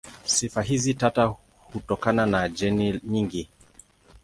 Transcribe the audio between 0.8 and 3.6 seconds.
tata hutokana na jeni nyingi.